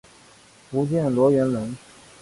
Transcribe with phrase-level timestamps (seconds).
[0.71, 1.77] 福建罗源人。